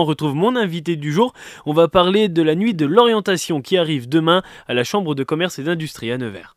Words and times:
On 0.00 0.04
retrouve 0.04 0.36
mon 0.36 0.54
invité 0.54 0.94
du 0.94 1.10
jour. 1.10 1.32
On 1.66 1.72
va 1.72 1.88
parler 1.88 2.28
de 2.28 2.40
la 2.40 2.54
nuit 2.54 2.72
de 2.72 2.86
l'orientation 2.86 3.60
qui 3.60 3.76
arrive 3.76 4.08
demain 4.08 4.44
à 4.68 4.74
la 4.74 4.84
Chambre 4.84 5.16
de 5.16 5.24
commerce 5.24 5.58
et 5.58 5.64
d'industrie 5.64 6.12
à 6.12 6.18
Nevers. 6.18 6.54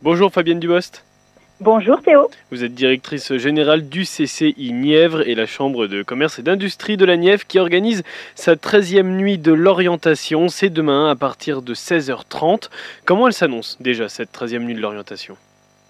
Bonjour 0.00 0.30
Fabienne 0.30 0.60
Dubost. 0.60 1.04
Bonjour 1.62 2.00
Théo. 2.00 2.30
Vous 2.50 2.64
êtes 2.64 2.72
directrice 2.72 3.36
générale 3.36 3.86
du 3.86 4.04
CCI 4.04 4.72
Nièvre 4.72 5.28
et 5.28 5.34
la 5.34 5.44
Chambre 5.44 5.88
de 5.88 6.02
commerce 6.02 6.38
et 6.38 6.42
d'industrie 6.42 6.96
de 6.96 7.04
la 7.04 7.18
Nièvre 7.18 7.46
qui 7.46 7.58
organise 7.58 8.02
sa 8.34 8.54
13e 8.54 9.02
nuit 9.02 9.36
de 9.36 9.52
l'orientation. 9.52 10.48
C'est 10.48 10.70
demain 10.70 11.10
à 11.10 11.16
partir 11.16 11.60
de 11.60 11.74
16h30. 11.74 12.70
Comment 13.04 13.26
elle 13.26 13.34
s'annonce 13.34 13.76
déjà 13.78 14.08
cette 14.08 14.32
13e 14.32 14.60
nuit 14.60 14.74
de 14.74 14.80
l'orientation? 14.80 15.36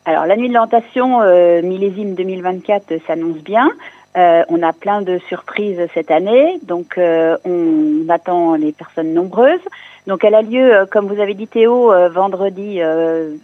Alors 0.06 0.26
la 0.26 0.36
nuit 0.36 0.48
de 0.48 0.54
l'orientation 0.54 1.22
euh, 1.22 1.62
millésime 1.62 2.16
2024 2.16 2.94
s'annonce 3.06 3.38
bien. 3.38 3.70
Euh, 4.16 4.42
on 4.48 4.60
a 4.64 4.72
plein 4.72 5.02
de 5.02 5.18
surprises 5.28 5.86
cette 5.94 6.10
année, 6.10 6.58
donc 6.64 6.98
euh, 6.98 7.36
on 7.44 8.08
attend 8.08 8.56
les 8.56 8.72
personnes 8.72 9.14
nombreuses. 9.14 9.60
Donc 10.06 10.24
elle 10.24 10.34
a 10.34 10.42
lieu, 10.42 10.74
euh, 10.74 10.86
comme 10.86 11.06
vous 11.06 11.20
avez 11.20 11.34
dit 11.34 11.46
Théo, 11.46 11.92
vendredi, 12.10 12.80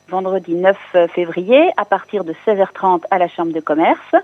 vendredi 0.09 0.55
9 0.55 0.77
février 1.15 1.71
à 1.77 1.85
partir 1.85 2.25
de 2.25 2.35
16h30 2.47 3.03
à 3.11 3.19
la 3.19 3.29
Chambre 3.29 3.53
de 3.53 3.61
commerce. 3.61 4.15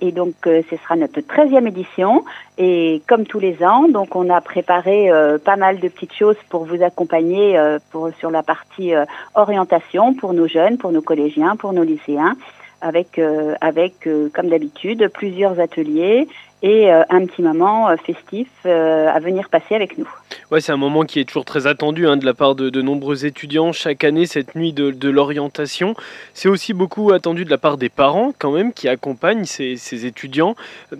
et 0.00 0.10
donc 0.10 0.34
ce 0.44 0.76
sera 0.82 0.96
notre 0.96 1.20
13e 1.20 1.68
édition. 1.68 2.24
Et 2.58 3.02
comme 3.06 3.24
tous 3.24 3.38
les 3.38 3.62
ans, 3.62 3.88
donc 3.88 4.16
on 4.16 4.28
a 4.30 4.40
préparé 4.40 5.10
pas 5.44 5.56
mal 5.56 5.78
de 5.78 5.88
petites 5.88 6.14
choses 6.14 6.36
pour 6.48 6.64
vous 6.64 6.82
accompagner 6.82 7.60
pour, 7.90 8.10
sur 8.18 8.30
la 8.30 8.42
partie 8.42 8.92
orientation 9.34 10.14
pour 10.14 10.32
nos 10.32 10.48
jeunes, 10.48 10.76
pour 10.78 10.90
nos 10.90 11.02
collégiens, 11.02 11.54
pour 11.56 11.72
nos 11.72 11.84
lycéens 11.84 12.36
avec, 12.80 13.18
euh, 13.18 13.54
avec 13.60 14.06
euh, 14.06 14.30
comme 14.32 14.48
d'habitude, 14.48 15.08
plusieurs 15.12 15.60
ateliers 15.60 16.28
et 16.62 16.92
euh, 16.92 17.02
un 17.10 17.26
petit 17.26 17.42
moment 17.42 17.94
festif 17.96 18.48
à 18.64 19.18
venir 19.20 19.48
passer 19.48 19.74
avec 19.74 19.98
nous. 19.98 20.08
Ouais, 20.50 20.60
c'est 20.60 20.72
un 20.72 20.76
moment 20.76 21.04
qui 21.04 21.20
est 21.20 21.24
toujours 21.24 21.44
très 21.44 21.66
attendu 21.66 22.06
hein, 22.06 22.16
de 22.16 22.26
la 22.26 22.34
part 22.34 22.54
de, 22.54 22.70
de, 22.70 22.82
nombreux 22.82 23.24
étudiants 23.24 23.72
chaque 23.72 24.04
année, 24.04 24.26
cette 24.26 24.54
nuit 24.54 24.72
de, 24.72 24.90
de 24.90 25.08
l'orientation. 25.08 25.94
C'est 26.34 26.48
aussi 26.48 26.72
beaucoup 26.72 27.12
attendu 27.12 27.44
de 27.44 27.50
la 27.50 27.58
part 27.58 27.76
des 27.76 27.88
parents 27.88 28.32
quand 28.38 28.52
même 28.52 28.72
qui 28.72 28.88
accompagnent 28.88 29.44
ces, 29.44 29.76
ces 29.76 30.06
étudiants. 30.06 30.56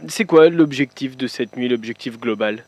C'est 0.09 0.25
quoi 0.25 0.49
l'objectif 0.49 1.17
de 1.17 1.27
cette 1.27 1.57
nuit, 1.57 1.69
l'objectif 1.69 2.19
global? 2.19 2.65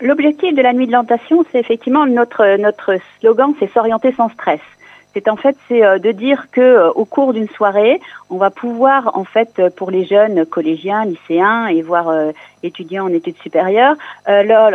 L'objectif 0.00 0.54
de 0.54 0.62
la 0.62 0.72
nuit 0.72 0.86
de 0.86 0.92
l'orientation, 0.92 1.44
c'est 1.50 1.58
effectivement 1.58 2.06
notre, 2.06 2.56
notre 2.56 2.96
slogan, 3.20 3.54
c'est 3.58 3.70
s'orienter 3.72 4.12
sans 4.12 4.28
stress 4.30 4.60
c'est 5.14 5.28
en 5.28 5.36
fait 5.36 5.56
c'est 5.68 5.84
euh, 5.84 5.98
de 5.98 6.10
dire 6.10 6.48
que 6.50 6.60
euh, 6.60 6.90
au 6.90 7.04
cours 7.04 7.32
d'une 7.32 7.48
soirée, 7.48 8.00
on 8.30 8.36
va 8.36 8.50
pouvoir 8.50 9.16
en 9.16 9.24
fait 9.24 9.58
euh, 9.58 9.70
pour 9.70 9.90
les 9.90 10.04
jeunes 10.04 10.44
collégiens, 10.44 11.04
lycéens 11.04 11.68
et 11.68 11.82
voire 11.82 12.12
étudiants 12.62 13.04
en 13.04 13.12
études 13.12 13.36
supérieures, 13.42 13.94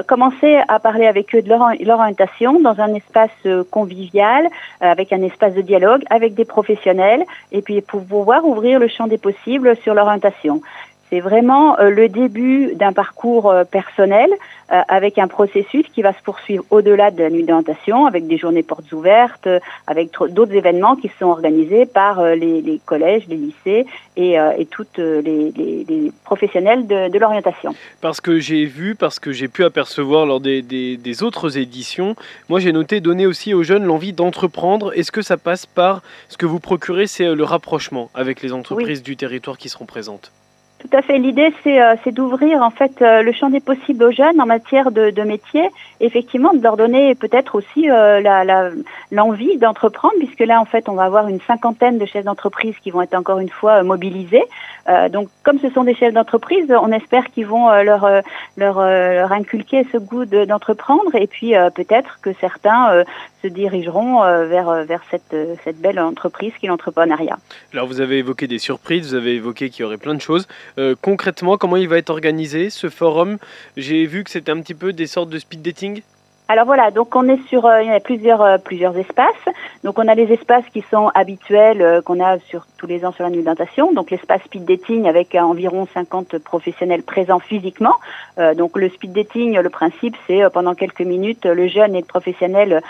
commencer 0.07 0.59
à 0.67 0.79
parler 0.79 1.07
avec 1.07 1.33
eux 1.35 1.41
de 1.41 1.49
leur, 1.49 1.69
leur 1.79 1.99
orientation 1.99 2.59
dans 2.59 2.79
un 2.79 2.93
espace 2.93 3.31
convivial, 3.71 4.47
avec 4.79 5.11
un 5.11 5.21
espace 5.23 5.53
de 5.53 5.61
dialogue, 5.61 6.03
avec 6.09 6.35
des 6.35 6.45
professionnels, 6.45 7.25
et 7.51 7.61
puis 7.61 7.81
pour 7.81 8.03
pouvoir 8.03 8.45
ouvrir 8.45 8.79
le 8.79 8.87
champ 8.87 9.07
des 9.07 9.17
possibles 9.17 9.75
sur 9.83 9.93
l'orientation. 9.93 10.61
C'est 11.09 11.21
vraiment 11.21 11.79
euh, 11.79 11.89
le 11.89 12.07
début 12.07 12.75
d'un 12.75 12.93
parcours 12.93 13.49
euh, 13.49 13.63
personnel 13.63 14.29
euh, 14.71 14.81
avec 14.87 15.17
un 15.17 15.27
processus 15.27 15.85
qui 15.91 16.03
va 16.03 16.13
se 16.13 16.21
poursuivre 16.21 16.63
au-delà 16.69 17.09
de 17.09 17.23
la 17.23 17.31
nuit 17.31 17.43
d'orientation, 17.43 18.05
avec 18.05 18.27
des 18.27 18.37
journées 18.37 18.61
portes 18.61 18.91
ouvertes, 18.91 19.47
avec 19.87 20.11
d'autres 20.29 20.53
événements 20.53 20.95
qui 20.95 21.09
sont 21.19 21.25
organisés 21.25 21.87
par 21.87 22.23
les, 22.23 22.79
collèges, 22.85 23.23
les 23.27 23.37
lycées 23.37 23.87
et, 24.15 24.33
et 24.33 24.65
toutes 24.67 24.97
les, 24.97 25.51
les, 25.51 26.11
professionnels 26.23 26.85
de, 26.85 27.09
de 27.09 27.19
l'orientation. 27.19 27.73
Parce 28.01 28.21
que 28.21 28.39
j'ai 28.39 28.65
vu, 28.65 28.93
parce 28.93 29.19
que 29.19 29.31
j'ai 29.31 29.47
pu 29.47 29.63
apercevoir 29.63 30.27
lors 30.27 30.39
des, 30.39 30.61
des, 30.61 30.97
des 30.97 31.23
autres 31.23 31.57
éditions, 31.57 32.15
moi 32.47 32.59
j'ai 32.59 32.71
noté 32.71 33.01
donner 33.01 33.25
aussi 33.25 33.55
aux 33.55 33.63
jeunes 33.63 33.85
l'envie 33.85 34.13
d'entreprendre. 34.13 34.95
Est-ce 34.95 35.11
que 35.11 35.23
ça 35.23 35.37
passe 35.37 35.65
par 35.65 36.03
ce 36.27 36.37
que 36.37 36.45
vous 36.45 36.59
procurez, 36.59 37.07
c'est 37.07 37.33
le 37.33 37.43
rapprochement 37.43 38.11
avec 38.13 38.43
les 38.43 38.53
entreprises 38.53 39.01
du 39.01 39.17
territoire 39.17 39.57
qui 39.57 39.69
seront 39.69 39.85
présentes? 39.85 40.31
Tout 40.79 40.89
à 40.93 41.01
fait. 41.01 41.17
L'idée, 41.17 41.53
c'est 41.63 41.81
euh, 41.81 41.95
d'ouvrir 42.07 42.61
en 42.61 42.69
fait 42.69 43.01
euh, 43.01 43.21
le 43.21 43.33
champ 43.33 43.49
des 43.49 43.59
possibles 43.59 44.03
aux 44.05 44.11
jeunes 44.11 44.39
en 44.39 44.45
matière 44.45 44.91
de, 44.91 45.09
de 45.09 45.21
métier. 45.23 45.69
Effectivement, 45.99 46.53
de 46.53 46.63
leur 46.63 46.77
donner 46.77 47.15
peut-être 47.15 47.55
aussi 47.55 47.89
euh, 47.89 48.21
l'envie 49.11 49.53
la, 49.53 49.67
d'entreprendre, 49.67 50.15
puisque 50.19 50.39
là, 50.39 50.61
en 50.61 50.65
fait, 50.65 50.87
on 50.87 50.93
va 50.93 51.03
avoir 51.03 51.27
une 51.27 51.41
cinquantaine 51.41 51.97
de 51.97 52.05
chefs 52.05 52.23
d'entreprise 52.23 52.75
qui 52.81 52.91
vont 52.91 53.01
être 53.01 53.13
encore 53.13 53.39
une 53.39 53.49
fois 53.49 53.83
mobilisés. 53.83 54.43
donc, 55.11 55.27
comme 55.43 55.59
ce 55.59 55.69
sont 55.69 55.83
des 55.83 55.93
chefs 55.93 56.13
d'entreprise, 56.13 56.65
on 56.71 56.91
espère 56.91 57.25
qu'ils 57.31 57.45
vont 57.45 57.69
leur, 57.83 58.07
leur, 58.57 58.79
leur 58.79 59.31
inculquer 59.31 59.85
ce 59.91 59.97
goût 59.97 60.25
d'entreprendre, 60.25 61.13
et 61.15 61.27
puis 61.27 61.53
peut-être 61.75 62.19
que 62.21 62.31
certains 62.39 63.03
se 63.41 63.47
dirigeront 63.47 64.21
vers, 64.45 64.85
vers 64.85 65.01
cette, 65.11 65.35
cette 65.63 65.79
belle 65.79 65.99
entreprise 65.99 66.53
qui 66.59 66.65
est 66.65 66.69
l'entrepreneuriat. 66.69 67.37
Alors, 67.73 67.87
vous 67.87 68.01
avez 68.01 68.19
évoqué 68.19 68.47
des 68.47 68.59
surprises, 68.59 69.09
vous 69.09 69.15
avez 69.15 69.35
évoqué 69.35 69.69
qu'il 69.69 69.83
y 69.83 69.85
aurait 69.85 69.97
plein 69.97 70.15
de 70.15 70.21
choses. 70.21 70.47
Euh, 70.77 70.95
concrètement, 71.01 71.57
comment 71.57 71.77
il 71.77 71.87
va 71.87 71.97
être 71.97 72.09
organisé 72.09 72.69
ce 72.69 72.89
forum? 72.89 73.37
J'ai 73.77 74.05
vu 74.05 74.23
que 74.23 74.29
c'était 74.29 74.51
un 74.51 74.61
petit 74.61 74.75
peu 74.75 74.93
des 74.93 75.07
sortes 75.07 75.29
de 75.29 75.39
speed 75.39 75.61
dating. 75.61 76.01
Alors 76.51 76.65
voilà, 76.65 76.89
donc 76.89 77.15
on 77.15 77.29
est 77.29 77.39
sur, 77.47 77.67
euh, 77.67 77.83
euh, 77.83 78.57
plusieurs 78.57 78.97
espaces. 78.97 79.53
Donc 79.83 79.99
on 79.99 80.07
a 80.07 80.15
les 80.15 80.33
espaces 80.33 80.65
qui 80.73 80.83
sont 80.89 81.11
habituels 81.13 82.01
qu'on 82.03 82.19
a 82.19 82.39
sur 82.39 82.65
tous 82.77 82.87
les 82.87 83.05
ans 83.05 83.11
sur 83.11 83.23
la 83.23 83.29
nuit. 83.29 83.43
Donc 83.93 84.09
l'espace 84.09 84.41
speed 84.45 84.65
dating 84.65 85.07
avec 85.07 85.35
environ 85.35 85.87
50 85.93 86.39
professionnels 86.39 87.03
présents 87.03 87.39
physiquement. 87.39 87.93
donc 88.57 88.77
le 88.77 88.89
speed 88.89 89.13
dating, 89.13 89.59
le 89.59 89.69
principe 89.69 90.15
c'est 90.25 90.41
pendant 90.51 90.73
quelques 90.73 91.01
minutes, 91.01 91.45
le 91.45 91.67
jeune 91.67 91.95
et 91.95 91.99
le 91.99 92.05
professionnel 92.05 92.81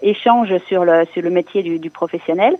échangent 0.00 0.58
sur 0.66 0.84
le, 0.84 1.30
métier 1.30 1.62
du 1.62 1.90
professionnel. 1.90 2.56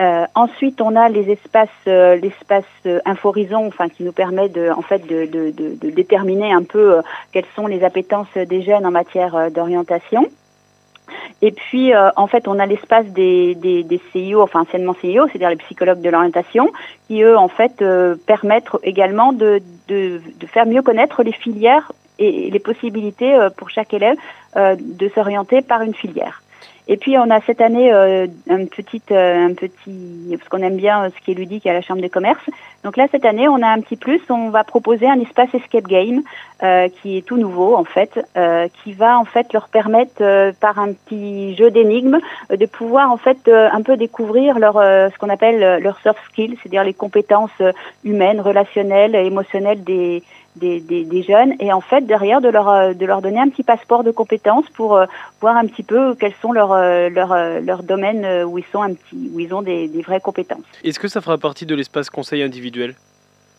Euh, 0.00 0.24
ensuite, 0.34 0.80
on 0.80 0.96
a 0.96 1.08
les 1.08 1.30
espaces, 1.30 1.68
euh, 1.86 2.16
l'espace 2.16 2.64
euh, 2.86 3.00
Inforison, 3.04 3.66
enfin 3.66 3.88
qui 3.90 4.04
nous 4.04 4.12
permet 4.12 4.48
de, 4.48 4.70
en 4.70 4.80
fait, 4.80 5.06
de, 5.06 5.26
de, 5.26 5.50
de, 5.50 5.76
de 5.78 5.90
déterminer 5.90 6.52
un 6.52 6.62
peu 6.62 6.96
euh, 6.96 7.02
quelles 7.32 7.46
sont 7.54 7.66
les 7.66 7.84
appétences 7.84 8.32
des 8.34 8.62
jeunes 8.62 8.86
en 8.86 8.90
matière 8.90 9.50
d'orientation. 9.50 10.26
Et 11.42 11.50
puis, 11.50 11.92
en 11.94 12.26
fait, 12.26 12.46
on 12.46 12.58
a 12.58 12.64
l'espace 12.64 13.04
des, 13.06 13.54
des, 13.56 13.82
des, 13.82 14.00
CIO, 14.12 14.40
enfin 14.40 14.60
anciennement 14.60 14.94
CIO, 15.00 15.26
c'est-à-dire 15.26 15.50
les 15.50 15.56
psychologues 15.56 16.00
de 16.00 16.08
l'orientation, 16.08 16.70
qui 17.06 17.22
eux, 17.22 17.36
en 17.36 17.48
fait, 17.48 17.84
permettent 18.26 18.70
également 18.82 19.32
de, 19.32 19.60
de, 19.88 20.22
de, 20.40 20.46
faire 20.46 20.64
mieux 20.64 20.80
connaître 20.80 21.22
les 21.22 21.32
filières 21.32 21.90
et 22.18 22.48
les 22.50 22.58
possibilités 22.60 23.36
pour 23.56 23.68
chaque 23.68 23.92
élève 23.92 24.16
de 24.56 25.08
s'orienter 25.14 25.60
par 25.60 25.82
une 25.82 25.94
filière. 25.94 26.42
Et 26.88 26.96
puis 26.96 27.16
on 27.16 27.30
a 27.30 27.40
cette 27.42 27.60
année 27.60 27.92
euh, 27.92 28.26
un 28.50 28.66
petit, 28.66 29.00
euh, 29.12 29.46
un 29.46 29.54
petit, 29.54 30.36
parce 30.36 30.48
qu'on 30.48 30.62
aime 30.62 30.76
bien 30.76 31.04
euh, 31.04 31.10
ce 31.16 31.24
qui 31.24 31.30
est 31.30 31.34
ludique 31.34 31.66
à 31.66 31.72
la 31.72 31.80
Chambre 31.80 32.00
des 32.00 32.10
commerces. 32.10 32.44
Donc 32.82 32.96
là 32.96 33.06
cette 33.12 33.24
année 33.24 33.46
on 33.48 33.62
a 33.62 33.68
un 33.68 33.80
petit 33.80 33.96
plus, 33.96 34.20
on 34.30 34.50
va 34.50 34.64
proposer 34.64 35.08
un 35.08 35.20
espace 35.20 35.54
escape 35.54 35.86
game 35.86 36.22
euh, 36.64 36.88
qui 36.88 37.16
est 37.16 37.22
tout 37.22 37.36
nouveau 37.36 37.76
en 37.76 37.84
fait, 37.84 38.18
euh, 38.36 38.66
qui 38.82 38.94
va 38.94 39.16
en 39.16 39.24
fait 39.24 39.52
leur 39.52 39.68
permettre 39.68 40.52
par 40.60 40.80
un 40.80 40.92
petit 40.92 41.54
jeu 41.54 41.70
d'énigmes 41.70 42.18
de 42.50 42.66
pouvoir 42.66 43.12
en 43.12 43.16
fait 43.16 43.48
un 43.48 43.82
peu 43.82 43.96
découvrir 43.96 44.58
leur, 44.58 44.74
ce 44.74 45.16
qu'on 45.18 45.28
appelle 45.28 45.80
leur 45.80 46.00
soft 46.00 46.18
skills, 46.30 46.56
c'est-à-dire 46.60 46.82
les 46.82 46.94
compétences 46.94 47.50
humaines, 48.04 48.40
relationnelles, 48.40 49.14
émotionnelles 49.14 49.84
des 49.84 50.22
des, 50.56 50.80
des, 50.80 51.04
des, 51.04 51.22
jeunes 51.22 51.54
et 51.60 51.72
en 51.72 51.80
fait 51.80 52.02
derrière 52.02 52.40
de 52.40 52.48
leur 52.48 52.68
euh, 52.68 52.92
de 52.92 53.06
leur 53.06 53.22
donner 53.22 53.40
un 53.40 53.48
petit 53.48 53.62
passeport 53.62 54.04
de 54.04 54.10
compétences 54.10 54.68
pour 54.74 54.96
euh, 54.96 55.06
voir 55.40 55.56
un 55.56 55.66
petit 55.66 55.82
peu 55.82 56.14
quels 56.14 56.34
sont 56.42 56.52
leurs 56.52 56.72
euh, 56.72 57.08
leurs 57.08 57.34
leurs 57.60 57.82
domaines 57.82 58.44
où 58.44 58.58
ils 58.58 58.64
sont 58.72 58.82
un 58.82 58.94
petit 58.94 59.30
où 59.32 59.40
ils 59.40 59.54
ont 59.54 59.62
des, 59.62 59.88
des 59.88 60.02
vraies 60.02 60.20
compétences. 60.20 60.64
Est-ce 60.84 60.98
que 60.98 61.08
ça 61.08 61.20
fera 61.20 61.38
partie 61.38 61.66
de 61.66 61.74
l'espace 61.74 62.10
conseil 62.10 62.42
individuel? 62.42 62.94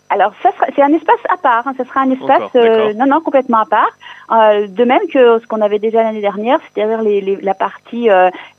Alors, 0.10 0.34
ça 0.44 0.52
c'est 0.76 0.84
un 0.84 0.94
espace 0.94 1.20
à 1.30 1.38
part. 1.38 1.68
Hein, 1.68 1.74
ça 1.76 1.86
sera 1.86 2.02
un 2.02 2.12
espace 2.12 2.54
non, 2.96 3.08
non, 3.08 3.22
complètement 3.22 3.60
à 3.60 3.66
part. 3.66 3.90
Euh, 4.32 4.68
de 4.68 4.84
même 4.84 5.08
que 5.12 5.40
ce 5.40 5.48
qu'on 5.48 5.62
avait 5.62 5.80
déjà 5.80 6.04
l'année 6.04 6.22
dernière, 6.22 6.60
c'est-à-dire 6.62 7.02
les, 7.02 7.22
les, 7.22 7.36
la 7.38 7.56
partie 7.56 8.10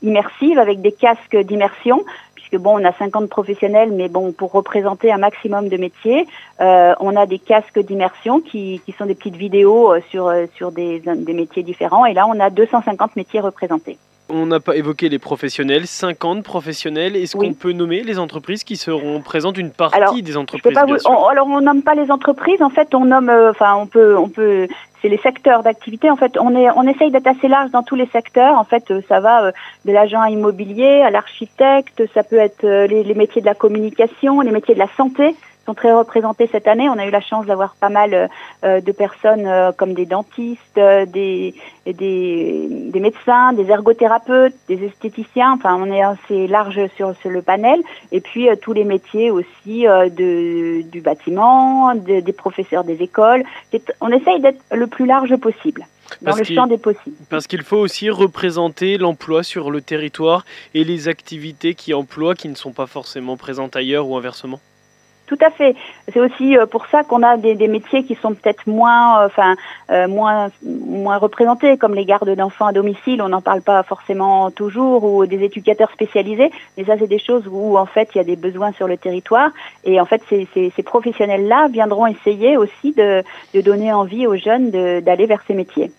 immersive 0.03 0.59
avec 0.59 0.81
des 0.81 0.91
casques 0.91 1.37
d'immersion 1.37 2.03
puisque 2.55 2.61
bon, 2.61 2.79
on 2.79 2.85
a 2.85 2.93
50 2.93 3.29
professionnels, 3.29 3.91
mais 3.91 4.09
bon, 4.09 4.31
pour 4.31 4.51
représenter 4.51 5.11
un 5.11 5.17
maximum 5.17 5.69
de 5.69 5.77
métiers, 5.77 6.27
euh, 6.61 6.93
on 6.99 7.15
a 7.15 7.25
des 7.25 7.39
casques 7.39 7.79
d'immersion 7.79 8.39
qui, 8.39 8.81
qui, 8.85 8.91
sont 8.93 9.05
des 9.05 9.15
petites 9.15 9.35
vidéos 9.35 9.93
euh, 9.93 9.99
sur, 10.09 10.27
euh, 10.27 10.45
sur 10.55 10.71
des, 10.71 10.99
des 10.99 11.33
métiers 11.33 11.63
différents, 11.63 12.05
et 12.05 12.13
là, 12.13 12.25
on 12.27 12.39
a 12.39 12.49
250 12.49 13.15
métiers 13.15 13.39
représentés. 13.39 13.97
On 14.27 14.47
n'a 14.47 14.59
pas 14.59 14.75
évoqué 14.75 15.07
les 15.07 15.19
professionnels, 15.19 15.85
50 15.85 16.41
professionnels. 16.43 17.15
Est-ce 17.15 17.37
qu'on 17.37 17.53
peut 17.53 17.73
nommer 17.73 18.01
les 18.01 18.17
entreprises 18.17 18.63
qui 18.63 18.75
seront 18.75 19.21
présentes 19.21 19.55
Une 19.59 19.69
partie 19.69 20.23
des 20.23 20.35
entreprises, 20.35 20.75
on, 21.05 21.27
alors, 21.27 21.45
on 21.45 21.61
nomme 21.61 21.83
pas 21.83 21.93
les 21.93 22.09
entreprises. 22.09 22.59
En 22.63 22.71
fait, 22.71 22.95
on 22.95 23.05
nomme, 23.05 23.29
enfin, 23.51 23.75
on 23.75 23.85
peut, 23.85 24.17
on 24.17 24.27
peut 24.27 24.67
les 25.09 25.17
secteurs 25.17 25.63
d'activité. 25.63 26.09
En 26.09 26.15
fait, 26.15 26.37
on, 26.39 26.55
est, 26.55 26.69
on 26.71 26.83
essaye 26.87 27.11
d'être 27.11 27.27
assez 27.27 27.47
large 27.47 27.71
dans 27.71 27.83
tous 27.83 27.95
les 27.95 28.07
secteurs. 28.07 28.57
En 28.57 28.63
fait, 28.63 28.93
ça 29.07 29.19
va 29.19 29.51
de 29.85 29.91
l'agent 29.91 30.23
immobilier 30.25 31.01
à 31.01 31.09
l'architecte, 31.09 32.03
ça 32.13 32.23
peut 32.23 32.37
être 32.37 32.63
les, 32.63 33.03
les 33.03 33.13
métiers 33.13 33.41
de 33.41 33.45
la 33.45 33.55
communication, 33.55 34.41
les 34.41 34.51
métiers 34.51 34.73
de 34.73 34.79
la 34.79 34.89
santé 34.97 35.35
sont 35.65 35.73
très 35.73 35.93
représentés 35.93 36.47
cette 36.51 36.67
année. 36.67 36.89
On 36.89 36.97
a 36.97 37.05
eu 37.05 37.11
la 37.11 37.21
chance 37.21 37.45
d'avoir 37.45 37.75
pas 37.75 37.89
mal 37.89 38.29
euh, 38.63 38.81
de 38.81 38.91
personnes 38.91 39.45
euh, 39.45 39.71
comme 39.71 39.93
des 39.93 40.05
dentistes, 40.05 40.77
euh, 40.77 41.05
des, 41.05 41.55
des, 41.85 42.67
des, 42.91 42.99
médecins, 42.99 43.53
des 43.53 43.69
ergothérapeutes, 43.69 44.55
des 44.67 44.83
esthéticiens. 44.85 45.53
Enfin, 45.53 45.75
on 45.79 45.91
est 45.91 46.03
assez 46.03 46.47
large 46.47 46.79
sur, 46.95 47.15
sur 47.17 47.29
le 47.29 47.41
panel. 47.41 47.81
Et 48.11 48.21
puis 48.21 48.47
tous 48.61 48.73
les 48.73 48.83
métiers 48.83 49.31
aussi 49.31 49.85
de, 49.85 50.81
du 50.83 51.01
bâtiment, 51.01 51.95
des 51.95 52.33
professeurs 52.33 52.83
des 52.83 53.01
écoles. 53.01 53.43
On 54.01 54.09
essaye 54.09 54.39
d'être 54.41 54.61
le 54.71 54.87
plus 54.87 55.05
large 55.05 55.35
possible. 55.37 55.85
Dans 56.21 56.35
le 56.35 56.43
champ 56.43 56.67
des 56.67 56.77
possibles. 56.77 57.15
Parce 57.29 57.47
qu'il 57.47 57.63
faut 57.63 57.77
aussi 57.77 58.11
représenter 58.11 58.97
l'emploi 58.97 59.41
sur 59.41 59.71
le 59.71 59.81
territoire 59.81 60.45
et 60.75 60.83
les 60.83 61.07
activités 61.07 61.73
qui 61.73 61.95
emploient 61.95 62.35
qui 62.35 62.47
ne 62.47 62.55
sont 62.55 62.73
pas 62.73 62.85
forcément 62.85 63.37
présentes 63.37 63.75
ailleurs 63.75 64.07
ou 64.07 64.15
inversement. 64.15 64.59
Tout 65.27 65.37
à 65.41 65.49
fait. 65.49 65.75
C'est 66.13 66.19
aussi 66.19 66.55
euh, 66.55 66.67
pour 66.67 66.85
ça 66.85 67.03
qu'on 67.03 67.23
a 67.23 67.37
des, 67.37 67.67
métiers 67.67 68.03
qui 68.03 68.13
sont 68.15 68.35
peut-être 68.35 68.67
moins, 68.67 69.21
euh, 69.21 69.25
enfin, 69.25 69.55
euh, 69.89 70.07
moins, 70.07 70.51
moins 70.63 71.17
représentés, 71.17 71.77
comme 71.77 71.95
les 71.95 72.05
gardes 72.05 72.29
d'enfants 72.29 72.67
à 72.67 72.73
domicile. 72.73 73.23
On 73.23 73.29
n'en 73.29 73.41
parle 73.41 73.61
pas 73.61 73.81
forcément 73.81 74.51
toujours, 74.51 75.03
ou 75.03 75.25
des 75.25 75.43
éducateurs 75.43 75.91
spécialisés. 75.91 76.51
Mais 76.77 76.85
ça, 76.85 76.97
c'est 76.99 77.07
des 77.07 77.19
choses 77.19 77.47
où 77.49 77.77
en 77.77 77.87
fait 77.87 78.09
il 78.13 78.19
y 78.19 78.21
a 78.21 78.23
des 78.23 78.35
besoins 78.35 78.71
sur 78.73 78.87
le 78.87 78.97
territoire. 78.97 79.49
Et 79.83 79.99
en 79.99 80.05
fait, 80.05 80.21
ces, 80.29 80.83
professionnels-là 80.83 81.69
viendront 81.69 82.05
essayer 82.05 82.57
aussi 82.57 82.93
de 82.93 83.23
donner 83.61 83.91
envie 83.91 84.27
aux 84.27 84.35
jeunes 84.35 84.69
d'aller 84.69 85.25
vers 85.25 85.41
ces 85.47 85.55
métiers. 85.55 85.91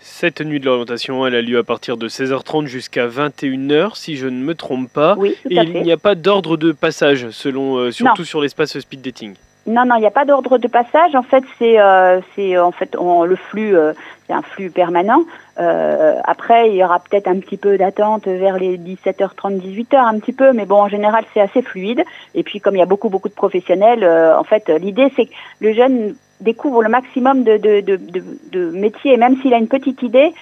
Cette 0.00 0.40
nuit 0.40 0.60
de 0.60 0.66
l'orientation, 0.66 1.26
elle 1.26 1.34
a 1.34 1.42
lieu 1.42 1.58
à 1.58 1.64
partir 1.64 1.96
de 1.96 2.08
16h30 2.08 2.66
jusqu'à 2.66 3.06
21h, 3.08 3.96
si 3.96 4.16
je 4.16 4.26
ne 4.26 4.42
me 4.42 4.54
trompe 4.54 4.90
pas. 4.92 5.16
Oui, 5.18 5.36
Et 5.50 5.56
il 5.56 5.82
n'y 5.82 5.92
a 5.92 5.96
pas 5.96 6.14
d'ordre 6.14 6.56
de 6.56 6.72
passage, 6.72 7.30
selon, 7.30 7.76
euh, 7.76 7.90
surtout 7.90 8.24
sur 8.24 8.40
l'espace 8.40 8.78
speed 8.78 9.00
dating. 9.00 9.34
Non, 9.68 9.84
non, 9.84 9.96
il 9.96 10.00
n'y 10.00 10.06
a 10.06 10.10
pas 10.10 10.24
d'ordre 10.24 10.56
de 10.56 10.66
passage. 10.66 11.14
En 11.14 11.22
fait, 11.22 11.44
c'est, 11.58 11.78
euh, 11.78 12.20
en 12.58 12.72
fait 12.72 12.96
on, 12.98 13.24
le 13.24 13.36
flux, 13.36 13.76
euh, 13.76 13.92
c'est 14.26 14.32
un 14.32 14.40
flux 14.40 14.70
permanent. 14.70 15.24
Euh, 15.58 16.18
après, 16.24 16.70
il 16.70 16.76
y 16.76 16.82
aura 16.82 17.00
peut-être 17.00 17.28
un 17.28 17.38
petit 17.38 17.58
peu 17.58 17.76
d'attente 17.76 18.26
vers 18.26 18.56
les 18.56 18.78
17h30, 18.78 19.60
18h, 19.60 19.96
un 19.96 20.18
petit 20.20 20.32
peu, 20.32 20.54
mais 20.54 20.64
bon, 20.64 20.76
en 20.76 20.88
général, 20.88 21.24
c'est 21.34 21.42
assez 21.42 21.60
fluide. 21.60 22.02
Et 22.34 22.44
puis, 22.44 22.60
comme 22.60 22.76
il 22.76 22.78
y 22.78 22.82
a 22.82 22.86
beaucoup, 22.86 23.10
beaucoup 23.10 23.28
de 23.28 23.34
professionnels, 23.34 24.04
en 24.06 24.44
fait, 24.44 24.70
l'idée, 24.70 25.12
c'est 25.14 25.26
que 25.26 25.34
le 25.60 25.74
jeune 25.74 26.14
découvre 26.40 26.82
le 26.82 26.88
maximum 26.88 27.44
de, 27.44 28.70
métiers, 28.72 29.14
et 29.14 29.16
même 29.16 29.40
s'il 29.40 29.54
a 29.54 29.58
une 29.58 29.68
petite 29.68 30.02
idée, 30.02 30.32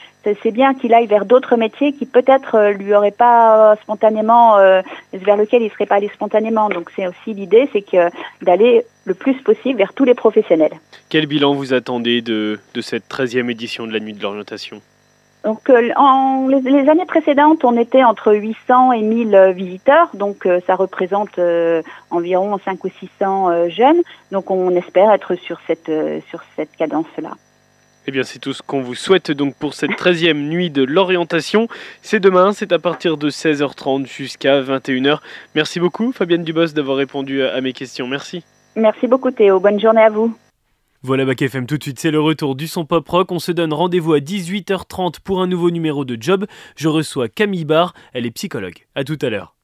c'est 0.43 0.51
bien 0.51 0.75
qu'il 0.75 0.93
aille 0.93 1.07
vers 1.07 1.25
d'autres 1.25 1.57
métiers 1.57 1.93
qui 1.93 2.05
peut-être 2.05 2.57
euh, 2.57 2.73
lui 2.73 2.93
auraient 2.95 3.13
pas 3.13 3.73
euh, 3.73 3.77
spontanément, 3.83 4.59
euh, 4.59 4.83
vers 5.13 5.37
lesquels 5.37 5.63
il 5.63 5.71
serait 5.71 5.87
pas 5.87 5.97
allé 5.97 6.11
spontanément. 6.13 6.69
Donc 6.69 6.91
c'est 6.97 7.07
aussi 7.07 7.33
l'idée, 7.33 7.69
c'est 7.73 7.83
que 7.83 8.11
d'aller 8.43 8.85
le 9.05 9.15
plus 9.15 9.35
possible 9.35 9.79
vers 9.79 9.93
tous 9.93 10.05
les 10.05 10.15
professionnels. 10.15 10.73
Quel 11.11 11.27
bilan 11.27 11.55
vous 11.55 11.73
attendez 11.73 12.23
de, 12.23 12.59
de 12.75 12.81
cette 12.81 13.09
13e 13.09 13.49
édition 13.51 13.87
de 13.87 13.93
la 13.93 14.01
Nuit 14.01 14.15
de 14.15 14.23
l'orientation? 14.23 14.81
Donc, 15.47 15.71
euh, 15.71 15.91
en, 15.95 16.49
les, 16.49 16.89
années 16.89 17.07
précédentes, 17.07 17.65
on 17.65 17.77
était 17.79 18.03
entre 18.03 18.35
800 18.35 18.91
et 18.91 19.03
1000 19.03 19.33
euh, 19.33 19.53
visiteurs, 19.53 20.09
donc 20.13 20.45
euh, 20.45 20.59
ça 20.67 20.75
représente 20.75 21.39
environ 22.11 22.59
5 22.65 22.83
ou 22.83 22.89
600 22.89 23.69
jeunes. 23.69 24.03
Donc, 24.33 24.51
on 24.51 24.75
espère 24.75 25.13
être 25.13 25.37
sur 25.37 25.61
cette, 25.69 25.91
sur 26.29 26.43
cette 26.57 26.75
cadence-là. 26.77 27.31
Eh 28.09 28.11
bien, 28.11 28.25
c'est 28.25 28.41
tout 28.41 28.53
ce 28.53 28.63
qu'on 28.63 28.83
vous 28.83 28.97
souhaite 28.97 29.31
donc 29.31 29.55
pour 29.55 29.75
cette 29.75 29.93
13e 29.93 30.33
nuit 30.49 30.71
de 30.71 30.83
l'orientation. 30.83 31.69
C'est 32.03 32.19
demain, 32.19 32.53
c'est 32.53 32.73
à 32.73 32.81
partir 32.81 33.17
de 33.17 33.31
16h30 33.31 34.07
jusqu'à 34.07 34.61
21h. 34.61 35.19
Merci 35.55 35.79
beaucoup, 35.79 36.11
Fabienne 36.11 36.43
Dubos, 36.43 36.73
d'avoir 36.75 36.97
répondu 36.97 37.45
à 37.45 37.61
mes 37.61 37.73
questions. 37.73 38.09
Merci. 38.09 38.45
Merci 38.75 39.07
beaucoup, 39.07 39.31
Théo. 39.31 39.61
Bonne 39.61 39.79
journée 39.79 40.03
à 40.03 40.11
vous. 40.11 40.37
Voilà 41.07 41.25
Bac 41.25 41.41
FM 41.41 41.67
tout 41.67 41.79
de 41.79 41.85
suite, 41.85 42.01
c'est 42.01 42.11
le 42.11 42.21
retour 42.21 42.57
du 42.57 42.67
son 42.67 42.85
pop 42.85 43.09
rock. 43.09 43.31
On 43.31 43.39
se 43.39 43.53
donne 43.53 43.73
rendez-vous 43.73 44.15
à 44.15 44.19
18h30 44.19 45.21
pour 45.23 45.41
un 45.41 45.47
nouveau 45.47 45.71
numéro 45.71 46.05
de 46.05 46.21
Job. 46.21 46.47
Je 46.75 46.89
reçois 46.89 47.29
Camille 47.29 47.65
Barr, 47.65 47.95
elle 48.13 48.27
est 48.27 48.33
psychologue. 48.33 48.89
À 48.97 49.05
tout 49.05 49.19
à 49.23 49.31
l'heure. 49.31 49.56